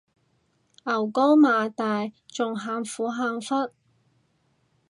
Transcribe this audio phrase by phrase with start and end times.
[0.83, 3.71] 牛高馬大仲喊苦喊忽